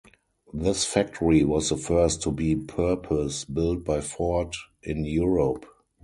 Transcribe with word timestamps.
This 0.55 0.83
factory 0.83 1.43
was 1.43 1.69
the 1.69 1.77
first 1.77 2.23
to 2.23 2.31
be 2.31 2.55
purpose 2.55 3.45
built 3.45 3.83
by 3.85 4.01
Ford 4.01 4.51
in 4.81 5.05
Europe. 5.05 5.63